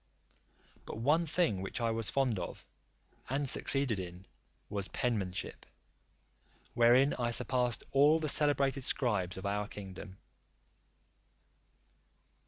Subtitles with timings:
[0.87, 2.65] But one thing which I was fond of,
[3.29, 4.25] and succeeded in,
[4.67, 5.63] was penmanship;
[6.73, 10.17] wherein I surpassed all the celebrated scribes of our kingdom.